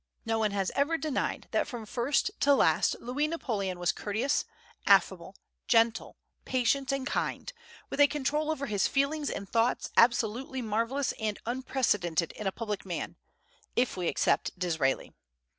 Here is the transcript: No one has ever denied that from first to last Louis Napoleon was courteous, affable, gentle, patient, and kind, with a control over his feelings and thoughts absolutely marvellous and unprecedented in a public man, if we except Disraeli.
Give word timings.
No 0.25 0.39
one 0.39 0.49
has 0.49 0.71
ever 0.73 0.97
denied 0.97 1.47
that 1.51 1.67
from 1.67 1.85
first 1.85 2.31
to 2.39 2.55
last 2.55 2.95
Louis 2.99 3.27
Napoleon 3.27 3.77
was 3.77 3.91
courteous, 3.91 4.45
affable, 4.87 5.35
gentle, 5.67 6.17
patient, 6.43 6.91
and 6.91 7.05
kind, 7.05 7.53
with 7.91 7.99
a 7.99 8.07
control 8.07 8.49
over 8.49 8.65
his 8.65 8.87
feelings 8.87 9.29
and 9.29 9.47
thoughts 9.47 9.91
absolutely 9.95 10.63
marvellous 10.63 11.11
and 11.19 11.37
unprecedented 11.45 12.31
in 12.31 12.47
a 12.47 12.51
public 12.51 12.83
man, 12.83 13.15
if 13.75 13.95
we 13.95 14.07
except 14.07 14.57
Disraeli. 14.57 15.13